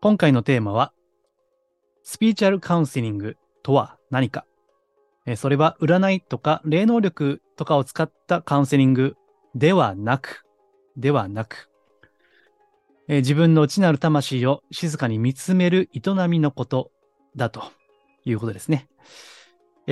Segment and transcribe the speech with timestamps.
[0.00, 0.92] 今回のテーマは、
[2.02, 4.46] スピーチャルカウンセリングとは何か
[5.34, 9.16] それは占いとか霊能力とかを使ったカウンセリング
[9.56, 10.44] ではなく、
[10.96, 11.68] ではなく、
[13.08, 16.92] 自分の内なる魂を静かに見つめる営みのこと
[17.34, 17.64] だと
[18.24, 18.88] いうことですね。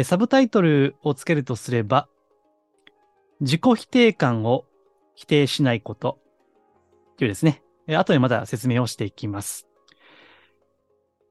[0.04, 2.08] サブタイトルをつけるとすれば、
[3.40, 4.66] 自己否定感を
[5.16, 6.20] 否定しないこと
[7.16, 7.62] というですね。
[7.88, 9.66] 後でまた説明をしていきます。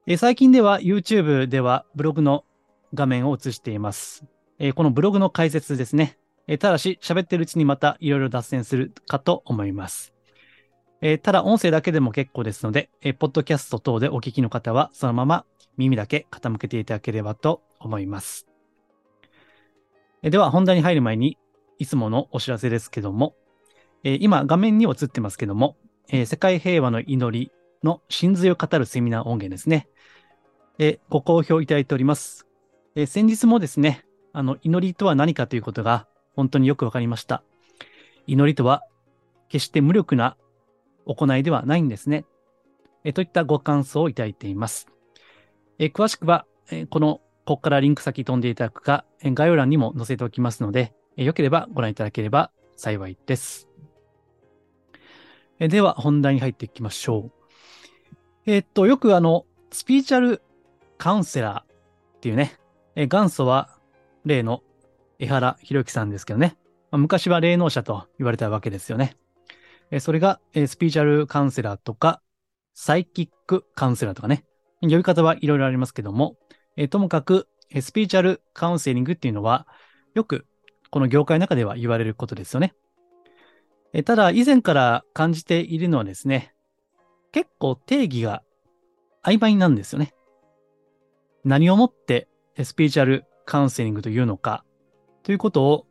[0.06, 2.44] え最近では YouTube ではブログの
[2.92, 4.26] 画面を映しています。
[4.58, 6.18] えこのブログの解説ですね。
[6.46, 10.12] えただし喋ってるうちにまたいろいろ脱線するかと思います。
[11.00, 15.46] えただ音声だけでも結構ですので、えーポッドキャスト等でお聞きの方はそのまま
[15.78, 18.46] 耳だけ傾けていただければと思います。
[20.22, 21.38] えでは本題に入る前に
[21.78, 23.34] いつものお知らせですけども、
[24.02, 25.78] え今画面に映ってますけども、
[26.10, 29.88] え世界平和の祈りの真髄を語るセミナー音源ですね。
[30.78, 32.46] えご好評いただいております。
[32.96, 37.44] え先日もですね、あの、祈りとは何かということが本当によくわかりました。
[38.26, 38.82] 祈りとは
[39.48, 40.36] 決して無力な
[41.06, 42.24] 行いではないんですね。
[43.04, 44.88] えといったご感想をいただいています。
[45.78, 53.68] え詳しくは、えこの、ここからリンク先飛んでいただくか、え概要欄にも載せておきますので、えよければご覧いただければ幸いです。
[55.60, 57.32] えでは、本題に入っていきましょう。
[58.46, 60.42] えっと、よくあの、スピーチャル
[60.98, 61.72] カウンセラー
[62.16, 62.56] っていうね、
[62.96, 63.78] え元祖は
[64.24, 64.62] 例の
[65.18, 66.56] 江原博之さんですけどね、
[66.90, 69.16] まあ昔は霊能者と言われたわけですよね。
[69.90, 72.22] えそれが、えスピーチャルカウンセラーとか、
[72.72, 74.44] サイキックカウンセラーとかね、
[74.80, 76.36] 呼び方はいろいろありますけども、
[76.76, 79.66] えともかく、えスピーチャルカウンセリングっていうのは、
[80.14, 80.46] よく
[80.90, 82.74] この業界の中では言われることですよね。
[83.92, 86.54] えただ、以前から感じているのはですね、
[87.30, 88.42] 結構定義が
[89.22, 90.14] 曖昧なんですよね。
[91.44, 92.28] 何をもって
[92.62, 94.64] スピーチャルカウンセリングというのか
[95.22, 95.86] ということを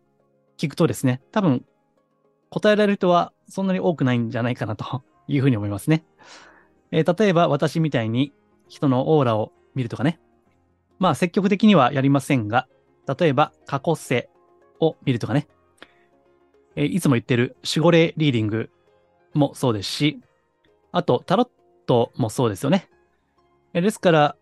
[0.57, 1.65] 聞くとですね、多分
[2.49, 6.05] 答えられる人はそんなに多くないんじゃないかなというふうに思いますね。
[6.91, 8.31] えー例えば私みたいに
[8.67, 10.19] 人のオーラを見るとかね。
[10.99, 12.67] まあ積極的にはやりませんが、
[13.19, 14.29] 例えば過去世
[14.79, 15.47] を見るとかね。
[16.75, 18.69] えーいつも言ってる守護霊リーディング
[19.33, 20.21] もそうですし、
[20.91, 21.47] あとタロッ
[21.87, 22.89] トもそうですよね。
[23.73, 24.35] えーですから、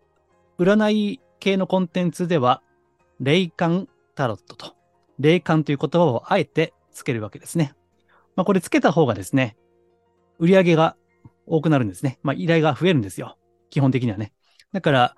[0.58, 2.62] 占い系のコンテンツでは、
[3.20, 4.74] 霊感タロットと、
[5.18, 7.74] 霊感という言葉をあえてつけるわけですね。
[8.36, 9.56] まあ、これつけた方がですね、
[10.38, 10.96] 売り上げが
[11.46, 12.18] 多くなるんですね。
[12.22, 13.36] まあ、依頼が増えるんですよ。
[13.70, 14.32] 基本的にはね。
[14.72, 15.16] だから、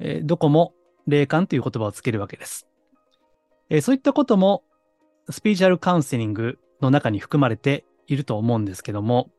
[0.00, 0.74] えーどこも
[1.06, 2.66] 霊感という言葉をつけるわけです。
[3.70, 4.64] えーそういったことも、
[5.30, 9.30] スピーチャルカウンセリングの中に含まれていると思うんですけども、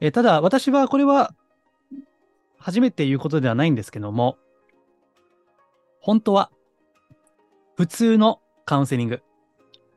[0.00, 1.34] えーただ私はこれは
[2.62, 4.38] 初めて言うことではないんですけども、
[6.00, 6.50] 本当は
[7.76, 9.20] 普通のカウンセリング、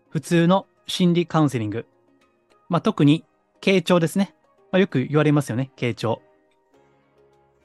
[0.09, 1.85] 普通の心理カウンセリング、
[2.67, 3.23] まあ、特に
[3.61, 4.33] 傾聴ですね。
[4.71, 6.23] まあ、よく言われますよね、傾聴。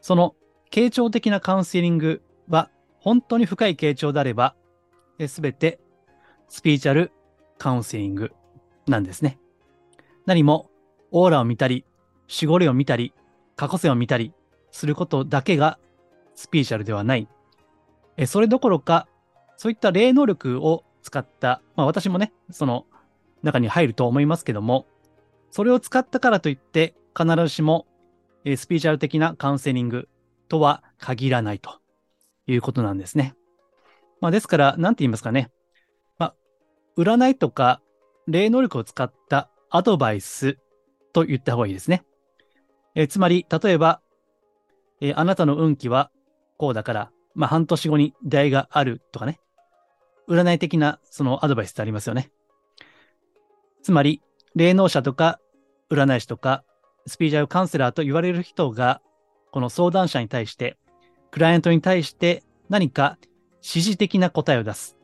[0.03, 0.35] その
[0.71, 4.55] 傾聴的なカウンセリングは本当に深い傾聴であれば、
[5.29, 5.81] すべて
[6.49, 7.11] スピーチャル
[7.57, 8.33] カウンセリング
[8.87, 9.39] なんですね。
[10.27, 10.71] 何も
[11.11, 11.87] オーラを見たり、
[12.29, 13.15] 守護霊を見たり、
[13.57, 14.35] 過去世を見たり
[14.73, 15.79] することだけが
[16.35, 17.29] スピーチャルではない。
[18.17, 19.07] えそれどころか、
[19.57, 22.87] そういった霊能力を使った、まあ私もね、その
[23.43, 24.87] 中に入ると思いますけども、
[25.51, 27.87] それを使ったからといって、必ずしも、
[28.45, 30.09] えスピーチャル的なカウンセリング
[30.49, 31.81] とは限らないと
[32.47, 33.35] いうことなんですね。
[34.21, 35.51] まあですから、なんて言いますかね。
[36.19, 36.35] まあ、
[36.97, 37.81] 占いとか
[38.27, 40.59] 霊能力を使ったアドバイス
[41.13, 42.05] と言った方がいいですね。
[42.95, 44.01] えつまり、例えば、
[45.01, 46.11] えーあなたの運気は
[46.57, 49.41] こうだから、まあ半年後に出会いがあるとかね。
[50.29, 52.31] 占い的なそのアドバイスってありますよね。
[53.83, 54.23] つまり、
[54.55, 55.41] 霊能者とか
[55.91, 56.65] 占い師とか
[57.07, 59.01] スピーチャルカウンセラーと言われる人が、
[59.51, 60.77] この相談者に対して、
[61.31, 63.19] クライアントに対して何か
[63.57, 64.97] 指示的な答えを出す。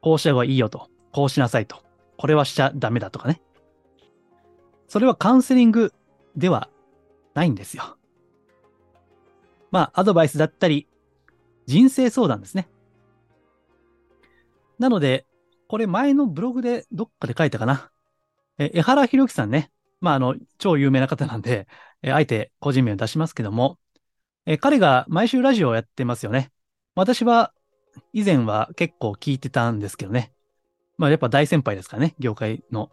[0.00, 0.88] こうした方がいいよと。
[1.12, 1.82] こうしなさいと。
[2.16, 3.40] これはしちゃダメだとかね。
[4.88, 5.92] それはカウンセリング
[6.36, 6.68] では
[7.34, 7.97] ないんですよ。
[9.70, 10.88] まあ、アドバイスだったり、
[11.66, 12.68] 人生相談ですね。
[14.78, 15.26] なので、
[15.68, 17.90] これ前のブログでどっかで書いたかな。
[18.58, 19.70] え、江原博樹さんね。
[20.00, 21.66] まあ、あの、超有名な方なんで、
[22.02, 23.78] え、あえて個人名を出しますけども、
[24.46, 26.50] え、彼が毎週ラジオをやってますよね。
[26.94, 27.52] 私は
[28.12, 30.32] 以前は結構聞いてたんですけどね。
[30.96, 32.90] まあ、やっぱ大先輩ですからね、業界の。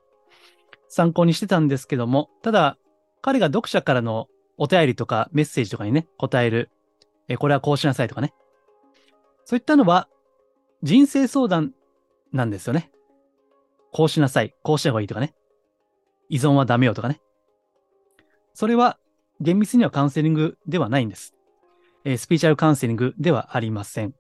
[0.89, 2.77] 参考にしてたんですけども、ただ、
[3.21, 4.27] 彼が読者からの
[4.57, 6.69] お便りとかメッセージとかにね、答える、
[7.27, 8.33] え、これはこうしなさいとかね。
[9.45, 10.07] そういったのは
[10.83, 11.73] 人生相談
[12.31, 12.91] なんですよね。
[13.91, 15.33] こうしなさい、こうした方がいいとかね。
[16.29, 17.21] 依存はダメよとかね。
[18.53, 18.97] それは
[19.39, 21.33] 厳密にはカウンセリングではないんです。
[22.03, 24.13] え、スピーチャルカウンセリングではありません。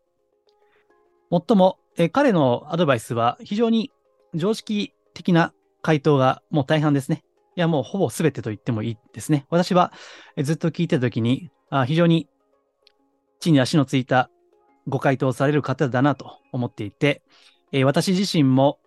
[1.29, 3.91] もっとも、え、彼のアドバイスは非常に
[4.33, 7.24] 常識的な回答がもう大半ですね。
[7.55, 9.45] いや、もうほぼ全てと言ってもいいですね。
[9.49, 9.93] 私は
[10.41, 12.27] ずっと聞いてた時に、あ非常に
[13.39, 14.29] 地に足のついた
[14.87, 17.21] ご回答される方だなと思っていて、
[17.71, 18.79] えー、私自身も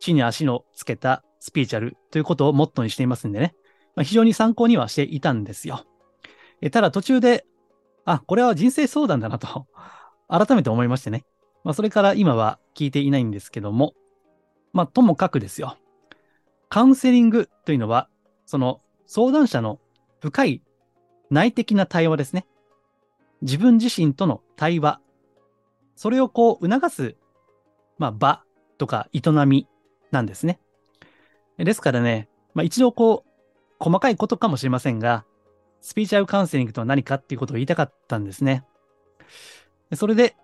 [0.00, 3.54] 地に足のつけたスピーチャルということをモットーにしていますんでね、
[3.94, 5.84] まあ、非常に参考にはしていたんですよ。
[6.60, 7.44] えー、ただ途中で、
[8.04, 9.66] あ、これは人生相談だなと
[10.28, 11.24] 改めて思いましてね。
[11.64, 13.94] まあ、それから今は聞いていないんですけども、
[14.72, 15.76] まあ、ともかくですよ。
[16.68, 18.08] カウンセリングというのは、
[18.44, 19.78] その相談者の
[20.20, 20.62] 深い
[21.30, 22.46] 内的な対話ですね。
[23.42, 25.00] 自分自身との対話。
[25.94, 27.16] それをこう促す、
[27.98, 28.42] まあ、場
[28.78, 29.66] とか営み
[30.10, 30.60] なんですね。
[31.58, 33.30] ですからね、まあ、一度こう、
[33.78, 35.24] 細かいことかもしれませんが、
[35.80, 38.64] スピーチャルカウンセリングとは何かっていうことを言いたかったんですね。
[39.94, 40.36] それで、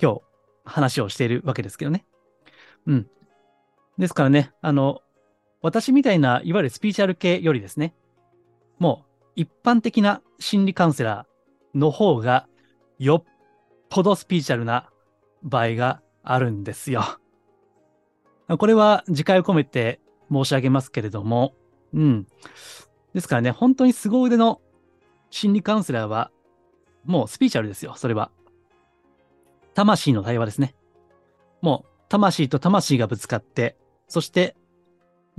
[0.00, 0.20] 今日
[0.64, 2.04] 話をしているわけですけどね。
[2.86, 3.10] うん。
[3.98, 5.02] ですからね、あの、
[5.62, 7.94] 私みたいないわゆるスピーチャル系よりですね、
[8.78, 12.48] もう一般的な心理カウンセラーの方が
[12.98, 13.24] よっ
[13.90, 14.90] ぽどスピーチャルな
[15.42, 17.02] 場合があるんですよ。
[18.58, 21.54] これは自戒を込めて申し上げますけれども、
[21.92, 22.26] うん。
[23.14, 24.60] ですからね、本当に凄腕の
[25.30, 26.30] 心理カウンセラーは、
[27.04, 28.30] もうスピーチャルですよ、それは。
[29.74, 30.74] 魂の対話ですね。
[31.60, 33.76] もう、魂と魂がぶつかって、
[34.08, 34.56] そして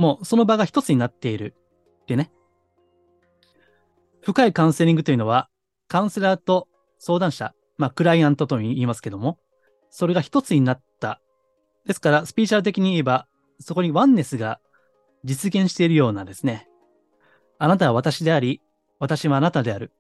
[0.02, 1.54] もうその場が一つになっている
[2.02, 2.32] ってね。
[4.22, 5.48] 深いカウンセリングというのは、
[5.88, 6.68] カウンセラーと
[6.98, 9.38] 相談者、まあ、クライアントと言いますけども、
[9.92, 11.22] それが一つになった。
[11.86, 13.28] ですから、スピーチャル的に言えば、
[13.60, 14.60] そこにワンネスが
[15.24, 16.68] 実現しているようなですね。
[17.60, 18.60] あなたは私であり、
[19.00, 19.92] 私はあなたである。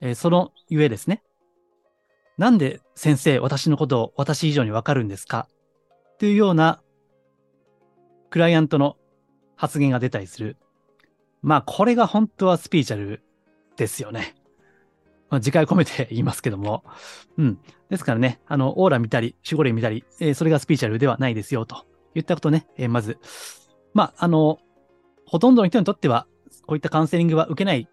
[0.00, 1.24] えー、そのゆえですね。
[2.38, 5.48] なんで先生、私のことを私以上にわかるんですか？
[6.18, 6.80] というような、
[8.30, 8.96] クライアントの
[9.64, 10.58] 発言が出たりする。
[11.42, 13.22] まあ、これが本当はスピーチャル
[13.76, 14.34] ですよね。
[15.30, 16.84] まあ、次回込めて言いますけども。
[17.38, 17.58] うん。
[17.88, 23.18] ですからね、あの、オーラ見たり、守護霊見たり、えー、それがスピーチャルではないですよ、と言ったことね、えー、まず。
[23.94, 24.58] まあ、あの、
[25.26, 26.26] ほとんどの人にとっては、
[26.66, 27.88] こういったカウンセリングは受けない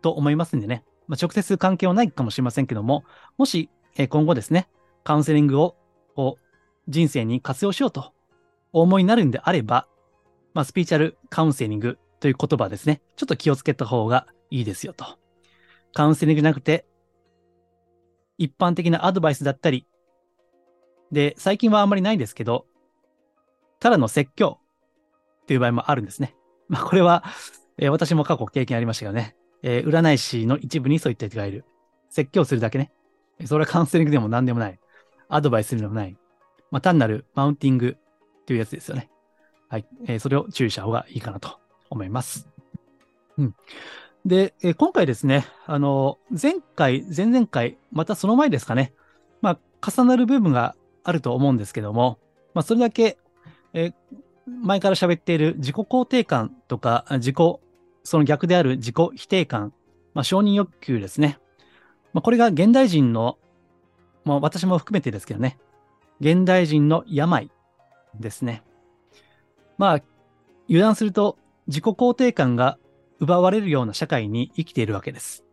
[0.00, 0.84] と思いますんでね。
[1.06, 3.04] まあ、直接関係はないかもしれませんけども、
[3.36, 4.68] もし、えー、今後ですね、
[5.04, 5.76] カウンセリングを、
[6.14, 6.44] こう、
[6.88, 8.12] 人生に活用しようと
[8.72, 9.86] お思いになるんであれば、
[10.54, 13.02] まあ、スピーチャルカウンセリングという言葉ですね。
[13.16, 15.18] ちょっと気をつけた方がいいですよと。
[15.92, 16.86] カウンセリングじゃなくて、
[18.38, 19.86] 一般的なアドバイスだったり、
[21.12, 22.66] で、最近はあんまりないんですけど、
[23.80, 24.58] ただの説教
[25.42, 26.34] っていう場合もあるんですね。
[26.68, 27.24] まあ、これは、
[27.78, 29.36] えー、私も過去経験ありましたけどね。
[29.62, 31.64] えー、占い師の一部にそういった人がいる。
[32.08, 32.92] 説教するだけね。
[33.44, 34.78] それはカウンセリングでも何でもない。
[35.28, 36.16] アドバイスするでもない。
[36.70, 37.96] まあ、単なるマウンティング
[38.46, 39.10] というやつですよね。
[39.68, 39.86] はい。
[40.06, 41.58] えー、それを注意した方がいいかなと
[41.90, 42.48] 思います。
[43.38, 43.54] うん。
[44.24, 48.94] で、えー、今回ですね、あの、前回、前々回、またその前ですかね、
[49.42, 52.18] まあ、重なる部分があると思うんですけども、
[52.54, 53.18] まあ、それだけ、
[53.74, 53.94] えー、
[54.46, 57.36] 前から喋っている自己肯定感とか、自己、
[58.02, 59.72] その逆である自己否定感、
[60.14, 61.38] まあ、承認欲求ですね。
[62.12, 63.38] まあ、これが現代人の、
[64.24, 65.58] まあ、私も含めてですけどね、
[66.20, 67.50] 現代人の病
[68.18, 68.62] ですね。
[69.78, 70.02] まあ、
[70.68, 72.78] 油断すると自己肯定感が
[73.20, 75.44] 奪われるような社会に生きているわけです。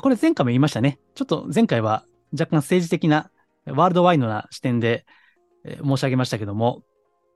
[0.00, 0.98] これ前回も言いましたね。
[1.14, 3.30] ちょっと前回は若干政治的な
[3.66, 5.04] ワールドワイドな視点で
[5.84, 6.82] 申し上げましたけども、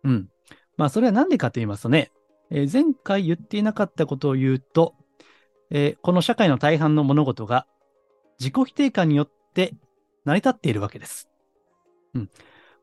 [0.04, 0.28] うん。
[0.76, 2.10] まあ、それは何でかと言いますとね、
[2.50, 4.94] 前回言っていなかったことを言うと、
[6.02, 7.66] この社会の大半の物事が
[8.38, 9.74] 自己否定感によって
[10.24, 11.28] 成り立っているわけです。
[12.14, 12.30] うん。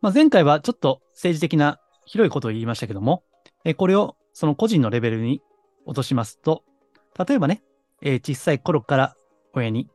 [0.01, 3.23] まあ、前回はちょっと政治的な広いことを言いましたけども、
[3.65, 5.41] えこれをその個人のレベルに
[5.85, 6.63] 落としますと、
[7.27, 7.63] 例えばね、
[8.01, 9.15] えー小さい頃から
[9.53, 9.89] 親に、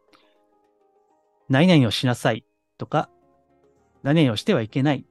[1.48, 2.44] 何々をしなさい
[2.76, 3.10] とか、
[4.02, 5.04] 何々をしてはいけない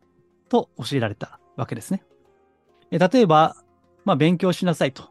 [0.50, 2.04] と教えられたわけですね。
[2.92, 3.56] え例えば、
[4.06, 5.10] まあ、勉強しなさいと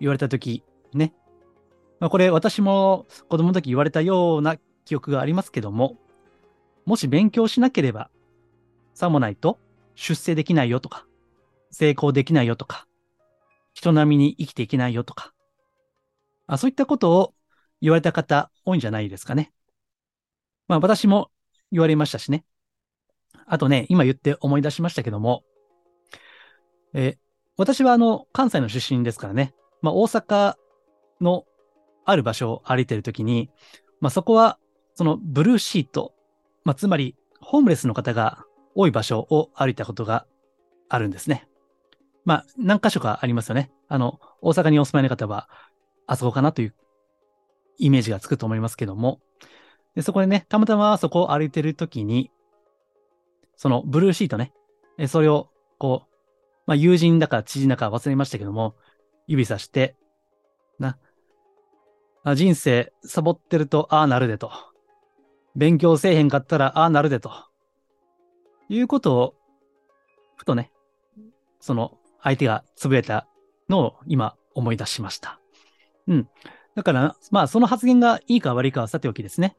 [0.00, 1.14] 言われたとき、ね。
[2.00, 5.96] まあ、これ私も子供の時言われたような記憶がありますけども、
[6.84, 8.10] もし勉強しなければ、
[8.94, 9.58] さもないと
[9.94, 11.06] 出世できないよとか、
[11.74, 12.86] 成功できないよとか、
[13.74, 15.32] 人並みに生きていけないよとか、
[16.46, 17.34] あそういったことを
[17.80, 19.52] 言われた方多いんじゃないですかね。
[20.68, 21.30] まあ私も
[21.72, 22.44] 言われましたしね。
[23.46, 25.42] あとね、今言って思い出しましたけども、
[26.94, 27.18] え
[27.56, 30.54] 私はあの、関西の出身ですからね、まあ大阪
[31.20, 31.44] の
[32.04, 33.50] ある場所を歩いてるときに、
[34.00, 34.58] まあそこは、
[34.94, 36.14] そのブルーシート、
[36.64, 40.26] まあつまり、ホームレスの方が多い場所を歩いたことが
[40.88, 41.48] あるんですね。
[42.24, 43.70] まあ、何箇所かありますよね。
[43.88, 45.48] あの、大阪にお住まいの方は、
[46.06, 46.74] あそこかなという
[47.78, 49.20] イメージがつくと思いますけども、
[49.94, 52.30] でそこでね、たまたまそこを歩いてるときに、
[53.56, 54.52] そのブルーシートね、
[54.98, 56.14] えそれを、こう、
[56.66, 58.74] まあ、友人だか知人だか忘れましたけども、
[59.26, 59.96] 指さして、
[60.78, 60.98] な、
[62.22, 64.50] あ人生サボってるとああなるでと。
[65.54, 67.30] 勉強せえへんかったらああなるでと。
[68.68, 69.34] いうことを、
[70.36, 70.72] ふとね、
[71.60, 73.28] その相手がつぶやいた
[73.68, 75.38] のを今思い出しました。
[76.08, 76.28] うん。
[76.74, 79.56] だから、まあその発言がいいか悪いかはさておきですね。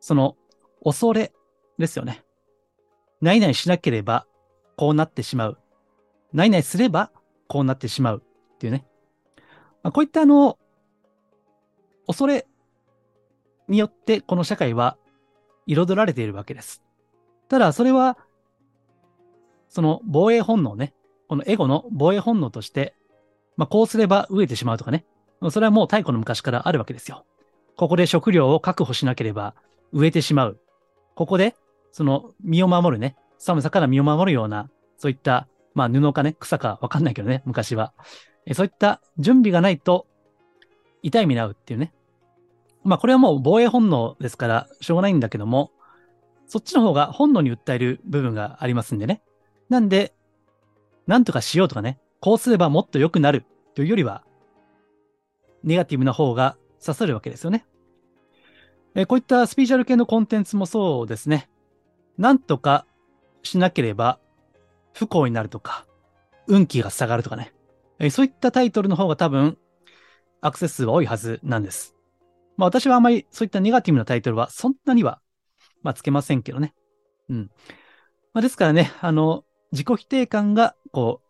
[0.00, 0.36] その
[0.84, 1.32] 恐れ
[1.78, 2.24] ですよね。
[3.20, 4.26] 何々しなければ
[4.76, 5.58] こうなってしまう。
[6.32, 7.12] 何々すれば
[7.48, 8.22] こうなってしまう
[8.54, 8.84] っていうね。
[9.84, 10.58] まあ、こういったあの、
[12.06, 12.46] 恐れ
[13.68, 14.96] によってこの社会は
[15.66, 16.82] 彩られているわけです。
[17.48, 18.18] ただそれは、
[19.68, 20.94] その防衛本能ね、
[21.32, 22.94] このエゴの防衛本能として、
[23.56, 25.06] まあこうすれば飢えてしまうとかね。
[25.50, 27.24] それはもう太古の昔からあるわけですよ。
[27.74, 29.54] ここで食料を確保しなければ
[29.94, 30.60] 飢えてしまう。
[31.14, 31.56] ここで、
[31.90, 37.94] その身を守るね、寒さから身を守るような、そういった、まあ布かね、草かわかんないけどね、昔は。
[38.52, 40.06] そういった準備がないと
[41.02, 41.94] 痛い目に遭うっていうね。
[42.84, 45.70] まあこれはもう防衛本能ですからしょうがないんだけども、
[46.46, 49.22] そっちの方が本能に訴える部分がありますんでね。
[49.70, 50.12] なんで、
[51.06, 53.44] なんとかしようとかね、こうすればもっと良くなる
[53.74, 54.24] というよりは、
[55.64, 57.66] ネガティブな方が刺さるわけですよね。
[58.94, 61.48] えこういったスピーチャル系のコンテンツもそうですね。
[62.18, 62.86] なんとか
[63.42, 64.18] しなければ
[64.92, 65.86] 不幸になるとか、
[66.46, 67.52] 運気が下がるとかね。
[67.98, 69.56] えそういったタイトルの方が多分
[70.40, 71.94] アクセス数が多いはずなんです。
[72.56, 75.20] まあ私はあまりそういったネガティブなタイトルはそんなには、
[75.82, 76.74] まあ、つけませんけどね。
[77.28, 77.50] うん。
[78.34, 81.28] まあですからね、あの、自己否定感がこう、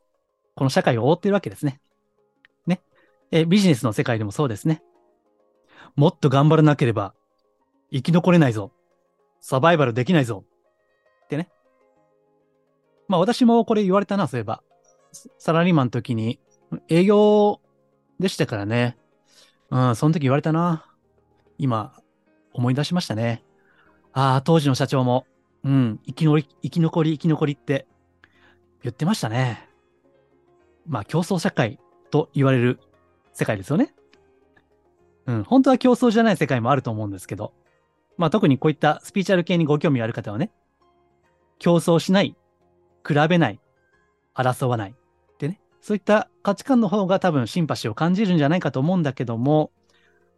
[0.54, 1.80] この社会を覆っているわけですね。
[2.66, 2.80] ね。
[3.30, 4.82] えビジネスの世界でもそうですね。
[5.96, 7.14] もっと頑張らなければ
[7.92, 8.72] 生き残れないぞ。
[9.40, 10.44] サバイバルできないぞ。
[11.24, 11.48] ってね。
[13.08, 14.62] まあ私もこれ言われたな、そういえば。
[15.38, 16.40] サラリーマンの時に
[16.88, 17.60] 営業
[18.18, 18.96] でしたからね。
[19.70, 20.86] うん、その時言われたな。
[21.58, 21.94] 今、
[22.52, 23.42] 思い出しましたね。
[24.12, 25.26] ああ、当時の社長も、
[25.64, 27.86] うん、生き残り、生き残り、生き残りって
[28.82, 29.68] 言ってましたね。
[30.86, 31.78] まあ競争社会
[32.10, 32.80] と言われる
[33.32, 33.94] 世界ですよね。
[35.26, 37.52] うん、本当は競争じゃない世界もあると思うんですけど、
[38.16, 40.50] まあ特にこういったスピーチャル系にご興味ある方はね、
[41.58, 42.36] 競争しない、
[43.06, 43.60] 比べない、
[44.34, 49.70] 争わないってね、そういった価値観の方が多分シンパシーを感じるんじゃないかと思うんだけども、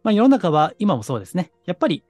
[0.03, 1.51] まあ世の中は今もそうですね。
[1.65, 2.03] やっぱり、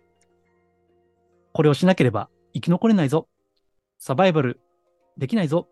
[1.53, 3.29] これをしなければ生き残れないぞ。
[3.97, 4.59] サバイバル
[5.17, 5.69] できないぞ。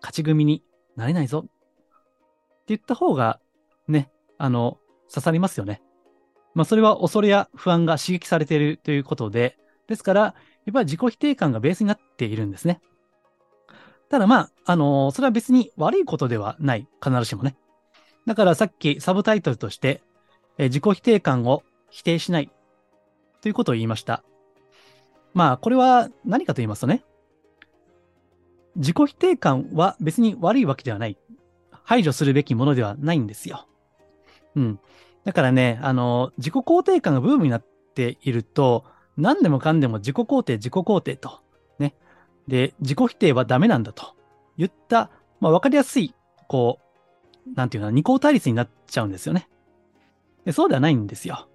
[0.00, 0.62] 勝ち組に
[0.96, 1.44] なれないぞ。
[1.44, 1.50] って
[2.68, 3.40] 言った方が、
[3.88, 4.78] ね、あの、
[5.08, 5.82] 刺さりますよね。
[6.54, 10.34] まあそれは恐れや不安が刺激されているということで、ですから、や
[10.70, 12.80] っぱり自己否定感がベースになっているんですね。
[14.08, 16.86] ただまあ、あのそれは別に悪いことではない。
[17.02, 17.56] 必ずしもね。
[18.26, 20.02] だからさっきサブタイトルとして、
[20.58, 22.50] え自己否定感を否定しない
[23.40, 24.22] ということを言いました。
[25.32, 27.04] まあ、これは何かと言いますとね、
[28.76, 31.16] 自己否定感は別に悪いわけではない。
[31.82, 33.66] 排除するべきものではないんですよ。
[34.54, 34.80] うん。
[35.24, 38.84] だからね、あの、自己肯定感がブームになっていると、
[39.16, 41.40] 何でもかんでも自己肯定、自己肯定と。
[41.78, 41.94] ね。
[42.48, 44.14] で、自己否定はダメなんだと
[44.56, 45.10] 言った、
[45.40, 46.14] まあ、わかりやすい、
[46.48, 46.78] こ
[47.46, 49.48] う、なんていうの、二項対立になっちゃうんですよね。
[50.44, 51.48] でそうではないんですよ。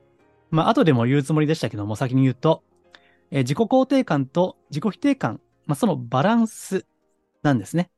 [0.52, 2.64] まあ、後でも言うつもりでしたけども、先に言うと、
[3.32, 6.86] え自己肯定感と自己否定感、まあ、そのバランス
[7.46, 7.92] なんですね。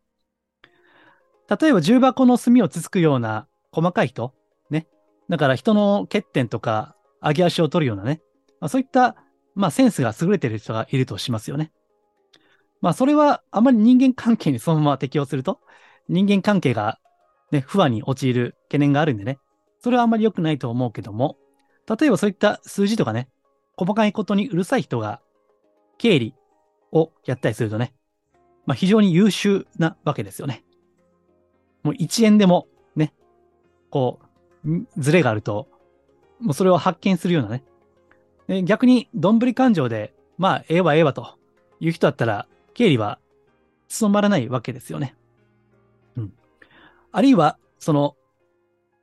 [1.50, 4.34] 例えば重箱の隅をつつくような細かい人、
[4.70, 4.88] ね。
[5.30, 8.22] だから人の欠点とか、上げ足を取るようなね、
[8.60, 9.16] まあ、そういった、
[9.56, 11.72] まあ、センスが優れてる人がいるとしますよね。
[12.82, 15.62] まあ、それはあまり人間関係にそのまま適用すると、
[16.10, 17.00] 人間関係が
[17.52, 19.40] ね、不安に陥る懸念があるんでね、
[19.80, 21.38] それはあまり良くないと思うけども、
[21.90, 23.30] 例えばそういった数字とかね、
[23.78, 25.22] 細かいことにうるさい人が
[25.98, 26.36] 経理
[26.92, 27.94] をやったりするとね、
[28.68, 30.64] まあ非常に優秀なわけですよね。
[31.84, 33.14] もう1円でもね、
[33.90, 34.20] こ
[34.66, 35.68] う、ズレがあると、
[36.40, 37.64] もうそれを発見するようなね。
[38.48, 41.38] で逆に、どんぶり感情で、まあ、ええわええわと
[41.80, 43.20] いう人だったら、経理は
[43.88, 45.16] 務まらないわけですよね。
[46.18, 46.34] うん。
[47.12, 48.16] あるいは、その、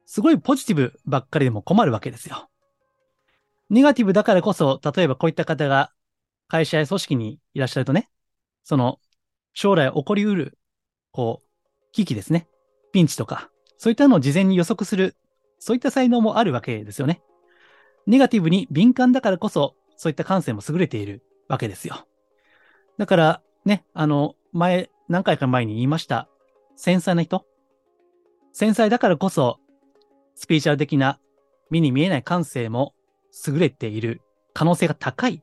[0.06, 2.49] すごいポジティブばっかりでも困るわけですよ。
[3.71, 5.90] ネガティブだからこそ、例えばこういった方が
[6.49, 8.11] 会社や組織にいらっしゃるとね、
[8.62, 9.00] その、
[9.54, 10.58] 将来起こりうる、
[11.12, 11.46] こう、
[11.92, 12.49] 危機ですね。
[12.92, 15.16] ピンチとか、そういったのを事前に予測する、
[15.58, 17.23] そういった才能もあるわけですよね。
[18.06, 22.06] ネガティブに敏感だからこそ、そういった感性も優れているわけですよ。
[22.99, 26.28] だから、ね、あの、前、何回か前に言いました、
[26.76, 27.46] 繊細な人。
[28.52, 29.58] 繊細だからこそ、
[30.34, 31.20] スピーチャル的な
[31.70, 32.94] 目に見えない感性も
[33.46, 34.20] 優れている
[34.52, 35.42] 可能性が高い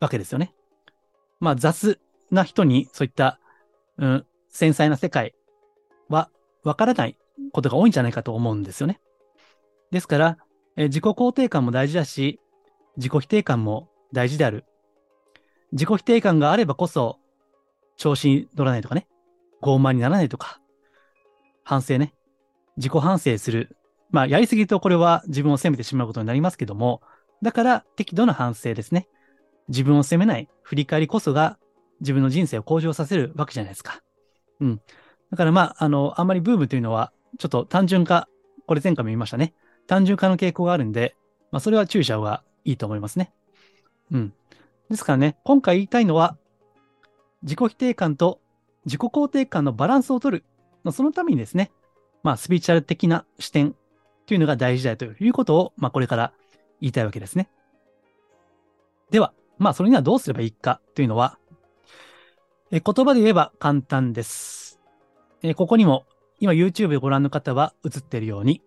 [0.00, 0.54] わけですよね。
[1.40, 2.00] まあ雑
[2.34, 3.40] な人にそういった、
[3.98, 5.34] うん、繊細な世界
[6.08, 6.30] は
[6.62, 7.16] わからない
[7.52, 9.00] ことが多いんじゃないかと思うんですよね。
[9.90, 10.38] ですから、
[10.76, 12.40] え自己肯定感も大事だし、
[12.96, 14.64] 自己否定感も大事である。
[15.72, 17.18] 自己否定感があればこそ、
[17.96, 19.06] 調子に乗らないとかね、
[19.62, 20.60] 傲慢にならないとか、
[21.62, 22.14] 反省ね、
[22.76, 23.76] 自己反省する。
[24.10, 27.02] まあ、やりすぎるとこれは自分を責めてしまうことになりますけども、
[27.42, 29.08] だから適度な反省ですね。
[29.68, 31.58] 自分を責めない振り返りこそが
[32.00, 34.02] 自分の人生を向上させるわけじゃないですか。
[34.60, 34.80] うん。
[35.30, 38.28] だからまあ、あの、あんまりブームというのは、ちょっと単純化、
[38.66, 39.54] これ前回も言いましたね。
[39.86, 41.16] 単純化の傾向があるんで、
[41.50, 43.32] まあ、それは注意した方がいいと思いますね。
[44.10, 44.32] うん。
[44.90, 46.36] ですからね、今回言いたいのは、
[47.42, 48.40] 自己否定感と
[48.84, 50.92] 自己肯定感のバランスを取る。
[50.92, 51.70] そのためにですね、
[52.22, 53.74] まあ、スピーチャル的な視点
[54.26, 56.32] というのが大事だということを、まあ、これから
[56.80, 57.48] 言いたいわけですね。
[59.10, 61.38] では、まあ、それにはどうすればいいかというのは、
[62.76, 64.80] え言葉で言えば簡単です。
[65.44, 66.06] えここにも、
[66.40, 68.62] 今 YouTube でご覧の方は映っているように、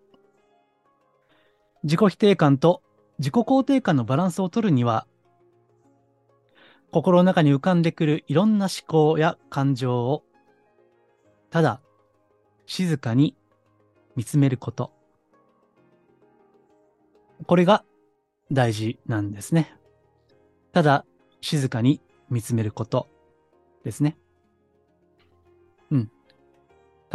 [1.82, 2.82] 自己否定感と
[3.18, 5.06] 自己肯定感のバランスを取るには、
[6.90, 10.24] 心の中に浮かんでくるいろんな思考や感情を、
[11.50, 11.82] ただ、
[12.64, 13.36] 静かに
[14.16, 14.90] 見つめること。
[17.46, 17.84] これが
[18.50, 19.76] 大事なんですね。
[20.72, 21.04] ただ、
[21.42, 23.06] 静かに見つめること
[23.88, 24.18] ですね。
[25.90, 26.10] うん。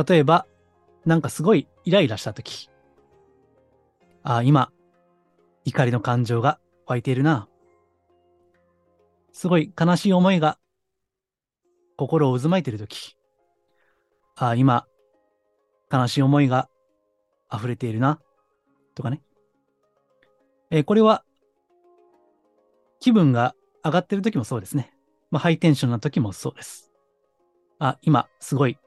[0.08, 0.48] 例えば、
[1.06, 2.70] なんかすごいイライラしたとき。
[4.24, 4.72] ああ、今、
[5.66, 7.48] 怒りの感情が湧いているな。
[9.32, 10.58] すごい悲しい思いが
[11.96, 13.18] 心を渦巻いているとき。
[14.36, 14.88] ああ、今、
[15.92, 16.70] 悲しい思いが
[17.54, 18.20] 溢れているな。
[18.96, 19.22] とかね。
[20.72, 21.24] えー、これは、
[23.00, 24.93] 気分が上がってる時もそうですね。
[25.34, 26.92] まあ、ハイテンションな時もそうです。
[27.80, 28.78] あ、今、すごい、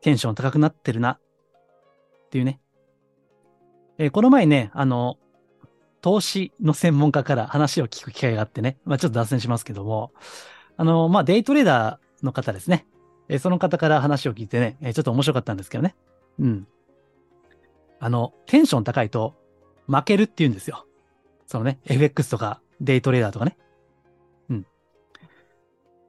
[0.00, 1.12] テンション高くなってるな。
[1.12, 1.20] っ
[2.30, 2.60] ていうね。
[3.98, 5.16] えー、この前ね、あの、
[6.00, 10.10] 投資の専門家から話を聞く機会があってね、まあ、ちょっと脱線しますけども、
[10.76, 12.84] あの、まあ、デイトレーダーの方ですね。
[13.28, 15.94] えー、その方から話を聞いてね、えー、ちょっと面白かったんですけどね。
[16.40, 16.66] うん。
[18.00, 19.36] あの、テンション高いと、
[19.86, 20.86] 負けるって言うんですよ。
[21.46, 23.56] そのね、FX とかデイトレーダーとかね。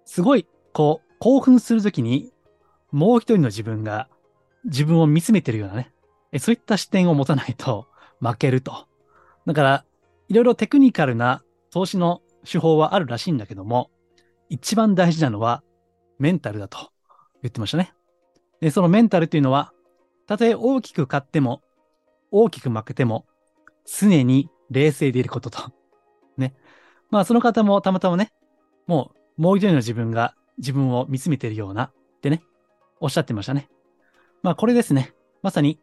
[0.10, 2.34] すごい、こう、興奮するときに、
[2.92, 4.10] もう一人の自分が
[4.66, 5.92] 自分を見つめてるようなね、
[6.40, 7.86] そういった視点を持たないと
[8.20, 8.88] 負けると。
[9.46, 9.86] だから、
[10.28, 13.92] いろいろテクニカルな投資の手法はあるらしいんだけども、
[14.50, 15.62] 一番大事なのは
[16.18, 16.90] メンタルだと
[17.44, 17.94] 言ってましたね。
[18.62, 19.74] で、そのメンタルっていうのは、
[20.26, 21.62] たとえ大きく勝っても、
[22.32, 23.28] 大きく負けても、
[23.86, 25.72] 常に冷静でいることと。
[26.36, 26.56] ね。
[27.12, 28.32] まあ、その方もたまたまね、
[28.88, 32.44] もう、もう一人の自分が自分を見つめているような、ってね、
[33.00, 33.70] おっしゃってましたね。
[34.44, 35.14] まあ、これですね。
[35.42, 35.80] まさに、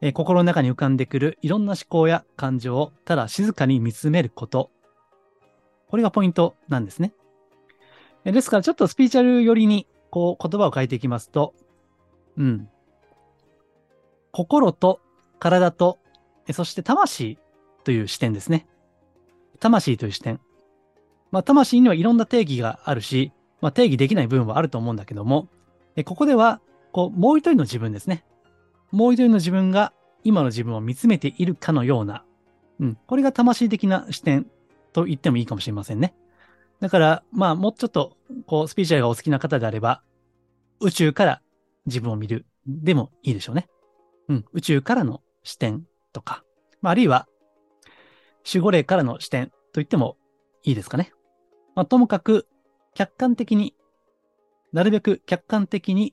[0.00, 4.70] えー、心の中に浮かんでくるいろんな思考や感情をただ静かに見つめること。
[5.88, 7.12] これがポイントなんですね。
[8.24, 11.54] えー、ですから、ちょっとスピーチャル寄りに、こう、言葉を変えていきますと、
[12.36, 12.68] うん。
[14.30, 15.00] 心と
[15.40, 15.98] 体と
[16.52, 17.38] そして魂
[17.82, 18.66] という視点ですね。
[19.58, 20.40] 魂という視点。
[21.30, 25.48] まあ、魂にはいろんな定義があるし、まあ、定義できない部分はあると思うんだけども、
[26.04, 26.60] ここでは、
[26.92, 28.24] こう、もう一人の自分ですね。
[28.92, 29.92] もう一人の自分が
[30.24, 32.24] 今の自分を見つめているかのような、
[32.80, 34.46] うん、これが魂的な視点
[34.92, 36.14] と言ってもいいかもしれませんね。
[36.80, 40.02] だから、まあ、もうちょっと、こう、スピーチュアルがお好きな方であれば、
[40.80, 41.42] 宇宙から
[41.86, 43.66] 自分を見るでもいいでしょうね。
[44.28, 46.44] うん、宇宙からの視点とか、
[46.80, 47.26] まあ、あるいは、
[48.46, 50.16] 守護霊からの視点と言っても
[50.62, 51.12] いいですかね。
[51.78, 52.48] まあ、ともかく、
[52.92, 53.72] 客観的に、
[54.72, 56.12] なるべく客観的に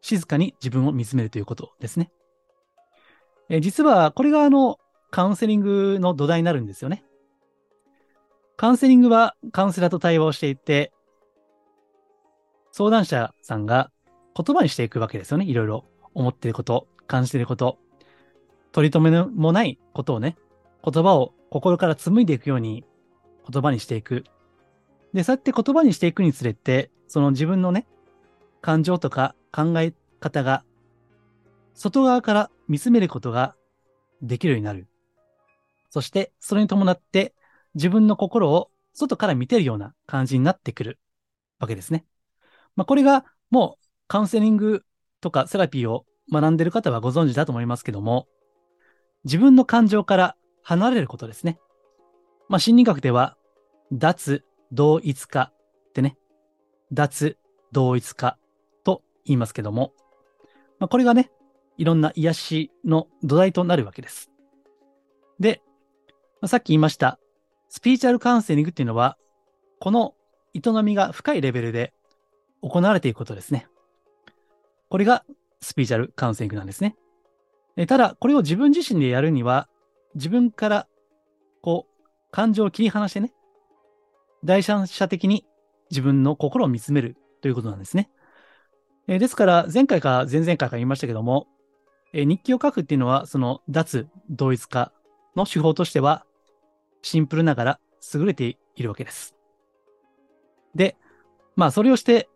[0.00, 2.12] 静かに自分を見つめるということですね。
[3.48, 4.78] え実は、これがあの、
[5.10, 7.04] カウンセリングの土台になるんですよね。
[8.56, 10.92] カウンセリングはカウンセラーと対話をしていて、
[12.70, 13.90] 相談者さんが
[14.36, 15.46] 言葉にしていくわけですよね。
[15.46, 15.84] いろいろ
[16.14, 17.76] 思っていること、感じていること、
[18.70, 20.36] 取り留めもないことをね、
[20.88, 22.84] 言葉を心から紡いでいくように
[23.50, 24.22] 言葉にしていく。
[25.12, 27.86] で、そうやって言葉にしていくにつれて、その自分のね、
[28.60, 30.64] 感情とか考え方が、
[31.74, 33.54] 外側から見つめることが
[34.22, 34.88] できるようになる。
[35.90, 37.34] そして、それに伴って
[37.74, 40.98] 自分の心を外から見てるような感じになってくる
[41.58, 42.04] わけですね。
[42.76, 44.84] まあ、これがもうカウンセリング
[45.20, 48.26] とかセラピーを学んでる方はご存知だと思いますけども、
[49.24, 51.58] 自分の感情から離れることですね。
[52.48, 53.36] まあ、心理学では、
[53.92, 55.52] 脱同一化
[55.88, 56.16] ってね、
[56.92, 57.36] 脱
[57.72, 58.38] 同一化
[58.84, 59.92] と言いますけども、
[60.78, 61.30] まあ、これがね、
[61.78, 64.30] いろんな癒しの土台となるわけです。
[65.38, 65.62] で、
[66.40, 67.18] まあ、さっき言いました、
[67.68, 69.16] スピーチャルカウンセリングっていうのは、
[69.78, 70.14] この
[70.54, 71.92] 営みが深いレベルで
[72.62, 73.66] 行われていくことですね。
[74.88, 75.24] これが
[75.60, 76.96] スピーチャルカウンセリングなんですね。
[77.86, 79.68] ただ、これを自分自身でやるには、
[80.14, 80.88] 自分から、
[81.62, 83.32] こう、感情を切り離してね、
[84.44, 85.46] 第三者的に
[85.90, 88.10] 自分の心を見つめるということなんですね。
[89.08, 91.46] えですから、前回か前々回か言いましたけども、
[92.12, 94.92] え日記を書くっていうのは、その脱同一化
[95.36, 96.24] の手法としては、
[97.02, 97.80] シンプルながら
[98.14, 99.34] 優れているわけです。
[100.74, 100.96] で、
[101.56, 102.28] まあ、それをして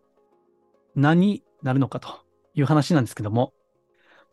[0.95, 2.09] 何になるのかと
[2.53, 3.53] いう話なんですけども、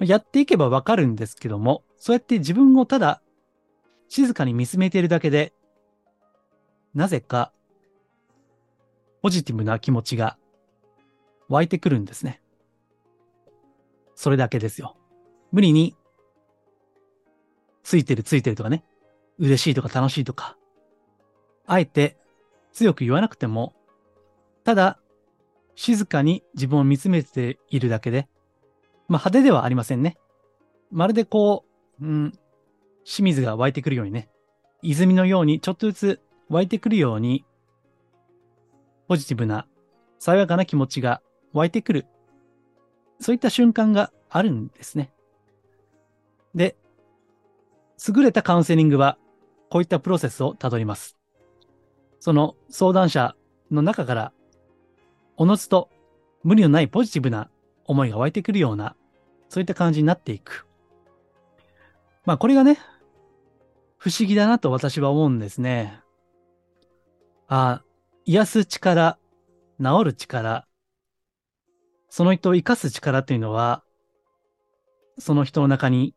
[0.01, 3.23] やっていけばわかるんですけども、そうやって自分をただ
[4.09, 5.53] 静かに見つめているだけで、
[6.95, 7.53] なぜか
[9.25, 10.37] ポジティブな気持ちが
[11.49, 12.43] 湧いてくるんですね。
[14.15, 14.99] それだけですよ。
[15.51, 15.97] 無理に、
[17.83, 18.85] ついてるついてるとかね、
[19.39, 20.59] 嬉しいとか楽しいとか、
[21.65, 22.19] あえて
[22.75, 23.73] 強く言わなくても、
[24.63, 25.01] ただ
[25.75, 28.29] 静かに自分を見つめているだけで、
[29.09, 30.19] まあ派手ではありませんね。
[30.91, 31.65] まるでこ
[31.99, 32.33] う、うん、
[33.05, 34.29] 清水が湧いてくるようにね、
[34.83, 37.47] 泉のようにちょっとずつ湧いてくるように、
[39.09, 39.67] ポジティブな、
[40.19, 41.21] 爽やかな気持ちが
[41.53, 42.07] 湧いてくる。
[43.21, 45.13] そういった瞬間があるんですね。
[46.55, 46.77] で、
[48.07, 49.19] 優れたカウンセリングは、
[49.71, 51.17] こういったプロセスをたどります。
[52.21, 53.35] その相談者
[53.71, 54.33] の中から、
[55.37, 55.91] おのずと
[56.43, 57.51] 無理のないポジティブな
[57.85, 58.97] 思いが湧いてくるような、
[59.49, 60.67] そういった感じになっていく。
[62.25, 62.79] まあこれがね、
[63.99, 66.01] 不思議だなと私は思うんですね。
[67.47, 67.85] ああ、
[68.27, 69.19] 癒す力、
[69.79, 70.67] 治る力、
[72.09, 73.85] その人を生かす力というのは、
[75.19, 76.15] その人の中に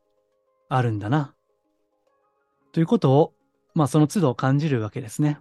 [0.70, 1.34] あるんだな。
[2.72, 3.34] ということを、
[3.74, 5.40] まあその都度感じるわけですね。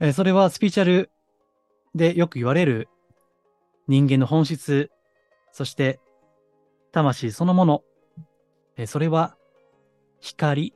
[0.00, 1.10] えー、それはスピーチャル
[1.94, 2.88] でよく言われる
[3.86, 4.90] 人間の本質、
[5.52, 6.00] そして
[6.90, 7.82] 魂そのもの、
[8.76, 9.36] えー、それは
[10.20, 10.74] 光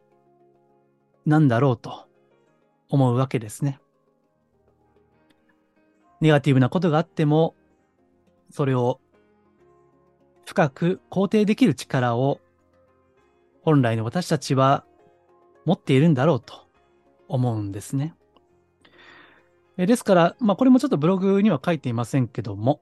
[1.24, 2.06] なんだろうと
[2.90, 3.78] 思うわけですね。
[6.22, 7.56] ネガティブなことがあっても、
[8.48, 9.00] それを
[10.46, 12.40] 深く肯定できる力を
[13.62, 14.84] 本来の私たちは
[15.64, 16.54] 持っているんだろうと
[17.26, 18.14] 思うんですね。
[19.76, 22.80] えですから、まあこれもちょっとブログには書いていませんけども、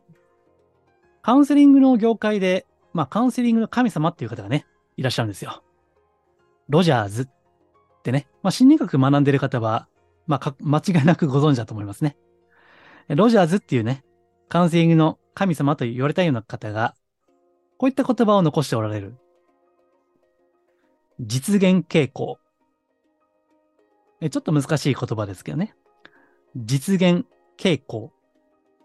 [1.22, 4.66] カウンセリングの業界で、まあカウンセリングの神様っていう方がね、
[4.98, 5.62] いらっしゃるんですよ。
[6.68, 9.88] ロジャーズってね、まあ心理学学んでる方は、
[10.26, 12.18] まあ間違いなくご存知だと思いますね。
[13.16, 14.04] ロジャーズっていうね、
[14.48, 16.94] カウンセリングの神様と言われたような方が、
[17.76, 19.16] こういった言葉を残しておられる。
[21.20, 22.38] 実現傾向。
[24.20, 25.74] ちょっと難しい言葉ですけどね。
[26.56, 27.26] 実現
[27.58, 28.12] 傾向。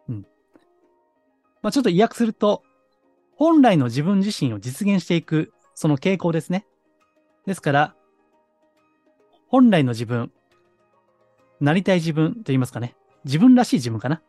[0.08, 0.26] うん。
[1.62, 2.64] まあ、ちょっと意訳すると、
[3.36, 6.66] 本来の自分自身を実現していく、その傾向ですね。
[7.46, 7.96] ですから、
[9.50, 10.32] 本来の自分、
[11.60, 12.96] なりたい自分と言いますかね。
[13.26, 14.22] 自分らしい自分かな？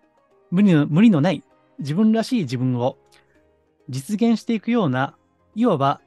[0.51, 1.45] 無理の無理のない
[1.79, 2.97] 自分らしい自分を
[3.89, 5.15] 実現していくような、
[5.55, 6.01] いわば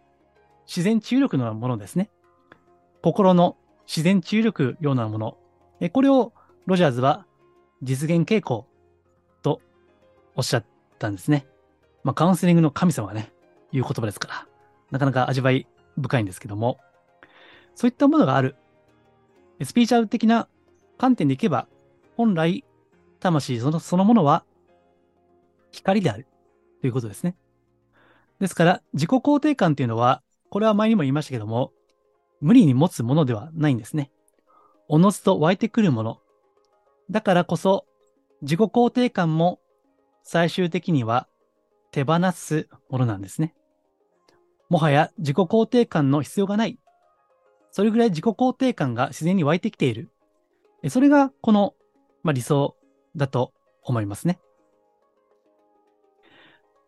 [0.67, 2.09] 自然治癒力のものですね。
[3.01, 3.55] 心の
[3.87, 5.37] 自然治癒力ようなもの。
[5.79, 6.33] えこれを
[6.65, 7.25] ロジャーズは
[7.81, 8.67] 実現傾向
[9.41, 9.61] と
[10.35, 10.65] おっしゃっ
[10.97, 11.47] たんですね。
[12.03, 13.31] まあ、カウンセリングの神様がね、
[13.71, 14.47] 言う言葉ですから、
[14.91, 16.79] なかなか味わい深いんですけども、
[17.75, 18.55] そういったものがある。
[19.63, 20.47] スピーチャル的な
[20.97, 21.67] 観点でいけば、
[22.17, 22.63] 本来、
[23.19, 24.43] 魂そのそのものは
[25.71, 26.27] 光である
[26.81, 27.35] ということですね。
[28.39, 31.71] ですから、自己肯定感というのは、これは前にも言いましたけども、
[32.41, 34.11] 無理に持つものではないんですね。
[34.87, 36.19] おのずと湧いてくるもの。
[37.11, 37.85] だからこそ、
[38.41, 39.59] 自己肯定感も
[40.23, 41.27] 最終的には
[41.91, 43.53] 手放すものなんですね。
[44.69, 46.79] もはや自己肯定感の必要がない。
[47.71, 50.09] それぐらい自己肯定感が自然に湧いてきている。
[50.87, 51.73] それがこの、
[52.23, 52.77] まあ、理想
[53.15, 54.39] だと思いますね。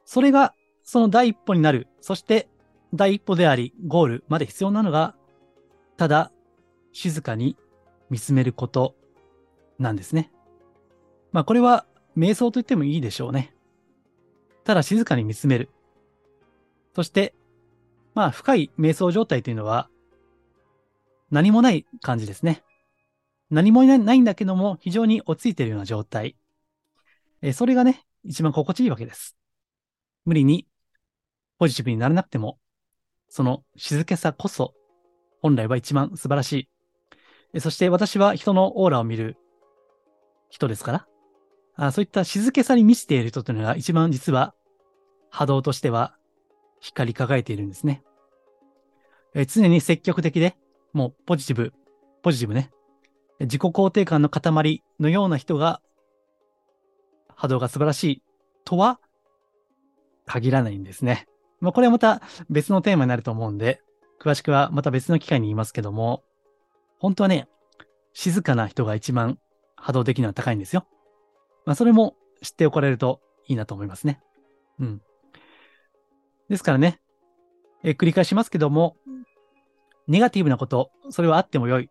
[0.05, 0.53] それが
[0.83, 1.87] その第一歩になる。
[2.01, 2.49] そして
[2.93, 5.15] 第一歩であり、ゴールまで必要なのが、
[5.97, 6.31] ただ
[6.91, 7.57] 静かに
[8.09, 8.95] 見つめること
[9.79, 10.31] なんですね。
[11.31, 11.85] まあこれは
[12.17, 13.53] 瞑想と言ってもいいでしょうね。
[14.63, 15.69] ただ静かに見つめる。
[16.93, 17.33] そして、
[18.13, 19.89] まあ深い瞑想状態というのは
[21.31, 22.63] 何もない感じですね。
[23.51, 26.37] 何もないんだけども非常に落ち着いているような状態。
[27.41, 29.35] えそれがね、一番心地いいわけです。
[30.25, 30.67] 無理に
[31.59, 32.57] ポジティブにならなくても、
[33.27, 34.73] その静けさこそ
[35.41, 36.69] 本来は一番素晴らしい。
[37.53, 39.37] えそして私は人のオーラを見る
[40.49, 41.07] 人ですから、
[41.75, 44.53] あそういった静けさに満ちている人というのが一番実は
[45.29, 46.15] 波動としては
[46.79, 48.01] 光り輝いているんですね。
[49.33, 50.55] え常に積極的で、
[50.93, 51.73] もうポジティブ、
[52.21, 52.71] ポジティブね。
[53.41, 55.81] 自己肯定感の塊のような人が
[57.35, 58.21] 波動が素晴らしい
[58.65, 58.99] とは
[60.25, 61.27] 限らないんですね。
[61.59, 63.81] まあこれはまた別のテーマになると思うんで、
[64.19, 66.23] 詳しくはまた別の機会に言いますけども、
[66.99, 67.47] 本当はね、
[68.13, 69.39] 静かな人が一番
[69.75, 70.85] 波動的には高いんですよ。
[71.65, 74.21] まあ、それも知っておかれるといいなと思いますね。
[74.79, 75.01] うん。
[76.49, 76.99] ですからね、
[77.83, 78.97] え繰り返しますけども、
[80.07, 81.89] ネガティブなこと、それはあってもよい。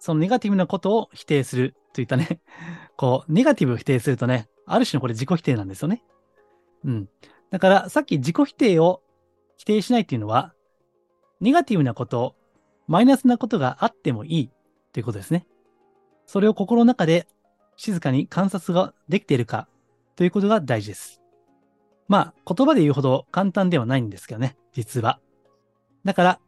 [0.00, 2.40] そのネガティブなことを否定するといったね、
[2.96, 6.02] こう、ネガティブを否定するとね、ある種のこれ自己否定なんですよね。
[6.84, 7.08] うん。
[7.50, 9.02] だから、さっき自己否定を
[9.58, 10.54] 否定しないっていうのは、
[11.40, 12.34] ネガティブなこと、
[12.86, 14.50] マイナスなことがあってもいい
[14.92, 15.46] ということですね。
[16.26, 17.28] それを心の中で
[17.76, 19.68] 静かに観察ができているか
[20.16, 21.20] ということが大事です。
[22.08, 25.20] まあ、言葉で言うほど簡単ではないんですけどね、実は。
[26.04, 26.40] だから、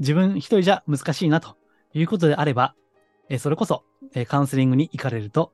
[0.00, 1.56] 自分一人じゃ難しいなと
[1.94, 2.74] いうことであれば、
[3.28, 5.52] えそれこそ、えカウンセリングに行かれると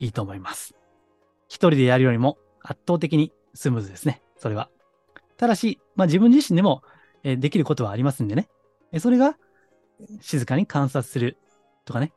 [0.00, 0.74] いいと思います。
[1.48, 4.70] 一人でやるよりも圧倒的にスムーズですね、それは。
[5.36, 6.82] ただし、まあ自分自身でも、
[7.24, 8.48] えできることはありますんでね。
[8.90, 9.36] えそれが
[10.20, 11.36] 静かに観察する
[11.84, 12.12] とかね。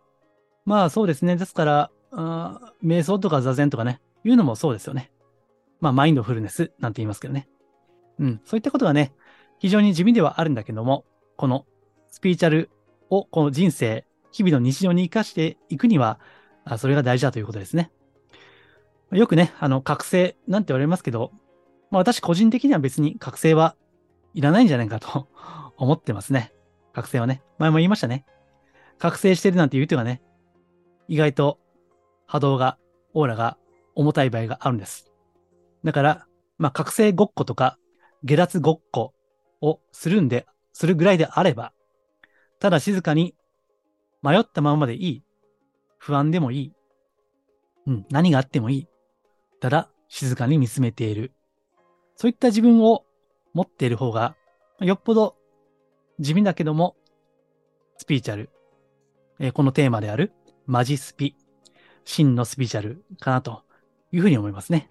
[0.66, 1.36] まあそうですね。
[1.36, 5.12] ですから、あ瞑想とか座禅とかね、いうのもそうですよね。
[5.82, 7.48] まあ、マインドフルネスなんて言いますけどね。
[8.20, 9.14] うん、そういったことがね、
[9.60, 11.06] 非常に地味ではあるんだけども、
[11.38, 11.66] この
[12.10, 12.70] スピーチャル
[13.18, 16.20] をこの人生、日々の日常に生かしていくには、
[16.78, 17.92] それが大事だということですね。
[19.12, 21.32] よくね、あの、覚醒なんて言われますけど、
[21.92, 23.76] まあ私個人的には別に覚醒は
[24.34, 25.28] いらないんじゃないかと
[25.78, 26.54] 思ってますね。
[26.94, 27.44] 覚醒はね。
[27.58, 28.26] 前も言いましたね。
[28.98, 30.22] 覚醒してるなんて言うてはね、
[31.08, 31.60] 意外と
[32.26, 32.78] 波動が、
[33.14, 33.58] オーラが
[33.96, 35.12] 重たい場合があるんです。
[35.84, 37.78] だから、まあ、覚醒ごっことか、
[38.24, 39.14] 下脱ごっこ
[39.62, 41.74] をするんで、するぐらいであれば、
[42.66, 43.36] ただ静かに
[44.24, 45.24] 迷ったままでいい。
[46.00, 46.74] 不安でもいい。
[47.86, 48.88] うん、何があってもいい。
[49.62, 51.32] ただ静かに見つめている。
[52.16, 53.06] そういった自分を
[53.54, 54.36] 持っている方が、
[54.80, 55.36] よっぽど
[56.20, 56.96] 地味だけども、
[58.00, 58.50] スピーチャル、
[59.38, 60.34] えー、このテーマである
[60.66, 61.36] マジスピ
[62.04, 63.62] 真のスピーチャルかなと
[64.12, 64.90] いうふうに思いますね。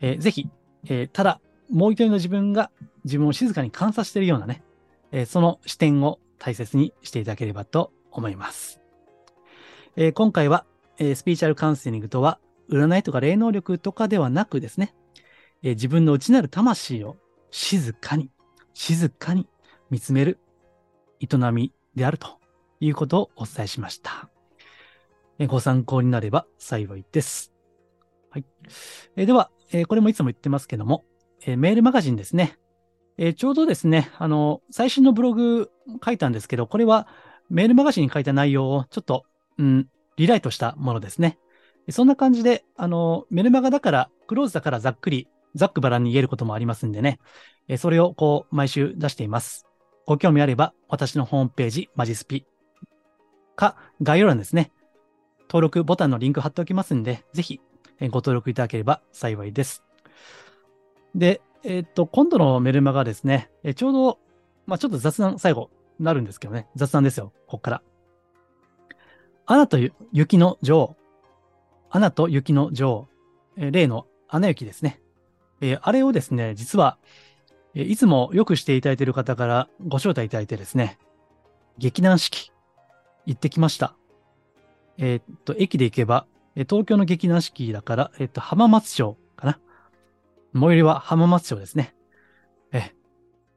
[0.00, 0.48] えー、ぜひ、
[0.88, 2.72] えー、ただ、もう一人の自分が
[3.04, 4.64] 自分を静かに観察しているようなね、
[5.12, 8.80] えー、その視点を大切にしていただければと思います。
[9.96, 10.64] え今回は、
[10.98, 12.38] えスピーチャルカウンセリングとは、
[12.70, 14.94] 占いとか霊能力とかではなくですね、
[15.62, 17.16] え自分の内なる魂を
[17.50, 18.30] 静かに、
[18.74, 19.48] 静かに
[19.90, 20.38] 見つめる
[21.20, 22.38] 営みであると
[22.80, 24.30] いうことをお伝えしました。
[25.38, 27.52] えご参考になれば幸いです。
[28.30, 28.44] はい。
[29.16, 31.04] えでは、えこれもいつも言ってますけども、
[31.44, 32.58] えメールマガジンですね。
[33.18, 35.70] えちょうどですね、あの、最新のブログ
[36.04, 37.08] 書いたんですけど、これは
[37.50, 39.24] メールマガジンに書いた内容をちょっと、
[39.58, 41.38] うん、リライトしたものですね。
[41.90, 47.18] そんな感じで、あの、メルマガだから、クローズだからざっくり、ざっくばらんに言えることもありますんでね、
[47.66, 49.66] えそれをこう、毎週出しています。
[50.06, 52.46] ご興味あれば、私のホームページ、マジスピ
[53.56, 54.70] か、概要欄ですね。
[55.48, 57.60] 登録ボタンのリンク貼っておきますんで、ぜひ
[58.00, 59.82] ご登録いただければ幸いです。
[61.14, 64.18] で、えっ、と、今度のメルマガですね、えちょうど、
[64.66, 67.82] まあちょっと雑談最後なるんですけどね、雑談ですよ、こっから。
[69.46, 69.78] アナと
[70.12, 70.96] 雪の女王、
[71.90, 73.08] アナと雪の女王、
[73.56, 75.00] え例のアナ雪ですね。
[75.60, 76.98] えー、あれをですね、実は、
[77.74, 80.98] えいつもよくしていただいている方からご招待いただいてですね、
[81.78, 82.52] 劇団四季、
[83.26, 83.94] 行ってきました。
[84.98, 89.16] えー、っと、駅で行けば、え東京の劇団四季だから、えっと、浜松町。
[90.58, 91.94] 最寄りは浜松町ですね。
[92.72, 92.92] え、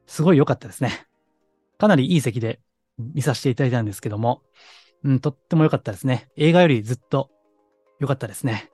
[0.06, 1.06] すごい良かったですね。
[1.78, 2.60] かなりいい席で
[2.98, 4.42] 見させていただいたんですけども、
[5.04, 6.28] うん、とっても良かったですね。
[6.36, 7.30] 映画よりずっと
[8.00, 8.70] 良かったですね。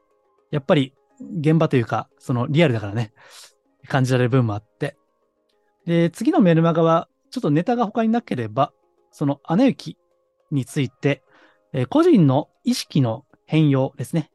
[0.51, 0.95] やっぱり
[1.41, 3.13] 現場というか、そのリアルだからね、
[3.89, 4.97] 感じられる部分もあって。
[5.87, 8.73] で、次のメルマガは、ちょっとネタが他になければ、
[9.11, 9.97] そのアナ雪
[10.51, 11.23] について、
[11.73, 14.31] えー、個人の意識の変容ですね。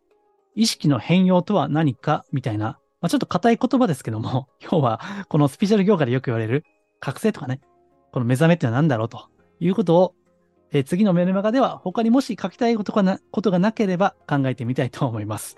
[0.56, 6.64] 意識の変容とは何かみたいな、まあ、ちょっと硬い言葉ですけども、 要は、このスピーチャル業界でよく言われる
[7.02, 7.60] 覚醒とかね、
[8.14, 9.28] この目覚めってのは何だろうと
[9.60, 10.16] いうことを、
[10.72, 15.58] えー、次のメルマガでは他にもし書きたいことがなことがなければ考えてみたいと思います。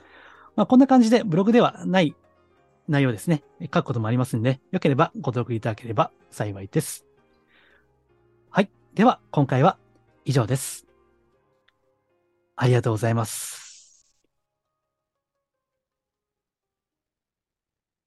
[0.56, 2.16] まあ、こんな感じでブログではない
[2.88, 3.44] 内容ですね。
[3.62, 7.06] 書くこともありますんで、よければご登録いただければ幸いです。
[8.50, 8.72] はい。
[8.96, 9.78] では、今回は
[10.24, 10.88] 以上です。
[12.56, 13.65] ありがとうございます。